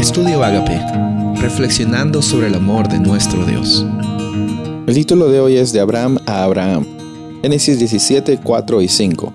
[0.00, 0.80] Estudio Agape,
[1.42, 3.84] reflexionando sobre el amor de nuestro Dios.
[4.86, 6.86] El título de hoy es de Abraham a Abraham.
[7.42, 9.32] Génesis 17, 4 y 5.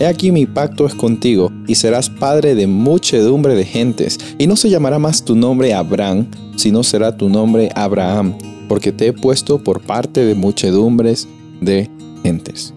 [0.00, 4.56] He aquí mi pacto es contigo, y serás padre de muchedumbre de gentes, y no
[4.56, 6.26] se llamará más tu nombre Abraham,
[6.56, 8.36] sino será tu nombre Abraham,
[8.68, 11.28] porque te he puesto por parte de muchedumbres
[11.60, 11.88] de
[12.24, 12.74] gentes.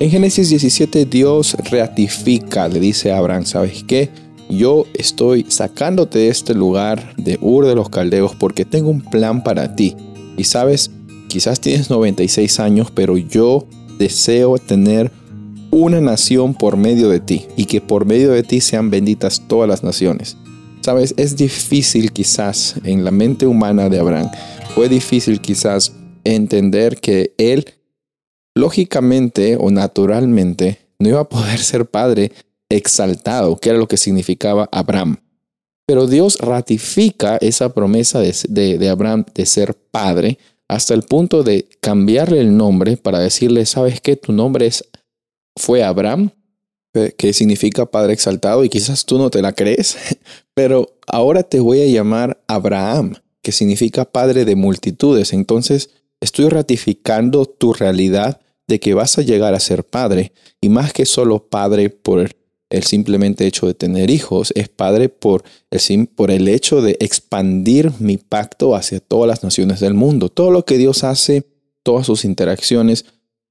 [0.00, 4.10] En Génesis 17 Dios ratifica, le dice a Abraham, ¿sabes qué?
[4.50, 9.44] Yo estoy sacándote de este lugar de Ur de los Caldeos porque tengo un plan
[9.44, 9.96] para ti.
[10.36, 10.90] Y sabes,
[11.28, 13.66] quizás tienes 96 años, pero yo
[13.98, 15.12] deseo tener
[15.70, 19.68] una nación por medio de ti y que por medio de ti sean benditas todas
[19.68, 20.36] las naciones.
[20.80, 24.30] Sabes, es difícil quizás en la mente humana de Abraham,
[24.74, 25.92] fue difícil quizás
[26.24, 27.66] entender que él
[28.54, 32.32] lógicamente o naturalmente no iba a poder ser padre
[32.70, 35.18] exaltado, que era lo que significaba Abraham.
[35.86, 42.40] Pero Dios ratifica esa promesa de, Abraham de ser padre hasta el punto de cambiarle
[42.40, 44.14] el nombre para decirle, ¿sabes qué?
[44.14, 44.84] Tu nombre es,
[45.56, 46.30] fue Abraham,
[47.18, 49.96] que significa padre exaltado, y quizás tú no te la crees,
[50.54, 55.32] pero ahora te voy a llamar Abraham, que significa padre de multitudes.
[55.32, 55.90] Entonces,
[56.20, 61.04] estoy ratificando tu realidad de que vas a llegar a ser padre, y más que
[61.04, 62.20] solo padre por
[62.70, 67.92] el simplemente hecho de tener hijos, es padre por el, por el hecho de expandir
[67.98, 70.28] mi pacto hacia todas las naciones del mundo.
[70.28, 71.44] Todo lo que Dios hace,
[71.82, 73.06] todas sus interacciones,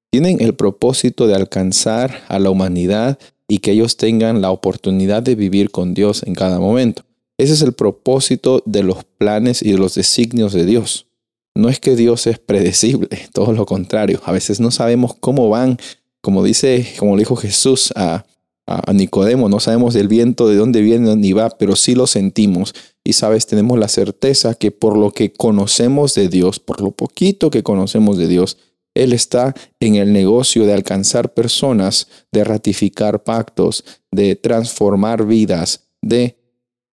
[0.09, 5.35] tienen el propósito de alcanzar a la humanidad y que ellos tengan la oportunidad de
[5.35, 7.03] vivir con Dios en cada momento.
[7.37, 11.07] Ese es el propósito de los planes y de los designios de Dios.
[11.55, 14.21] No es que Dios es predecible, todo lo contrario.
[14.23, 15.77] A veces no sabemos cómo van,
[16.21, 18.25] como dice, como dijo Jesús a,
[18.69, 22.75] a, Nicodemo, no sabemos del viento de dónde viene ni va, pero sí lo sentimos.
[23.03, 27.49] Y sabes, tenemos la certeza que por lo que conocemos de Dios, por lo poquito
[27.49, 28.57] que conocemos de Dios,
[28.93, 36.37] Él está en el negocio de alcanzar personas, de ratificar pactos, de transformar vidas, de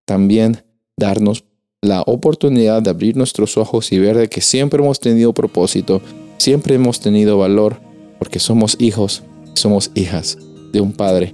[0.05, 0.63] también
[0.97, 1.43] darnos
[1.81, 6.01] la oportunidad de abrir nuestros ojos y ver de que siempre hemos tenido propósito,
[6.37, 7.81] siempre hemos tenido valor,
[8.17, 9.23] porque somos hijos,
[9.55, 10.37] somos hijas
[10.71, 11.33] de un Padre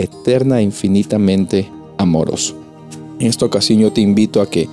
[0.00, 1.68] eterna e infinitamente
[1.98, 2.56] amoroso.
[3.18, 4.68] En esta ocasión yo te invito a que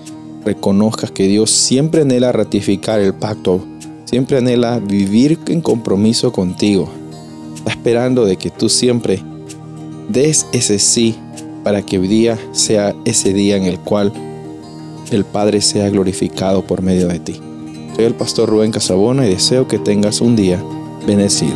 [0.46, 3.64] reconozcas que Dios siempre anhela ratificar el pacto,
[4.06, 6.90] siempre anhela vivir en compromiso contigo.
[7.56, 9.22] Está esperando de que tú siempre
[10.10, 11.16] des ese sí
[11.64, 14.14] para que hoy día sea ese día en el cual
[15.12, 17.42] el Padre sea glorificado por medio de ti.
[17.96, 20.64] Soy el pastor Rubén Casabona y deseo que tengas un día
[21.06, 21.56] bendecido.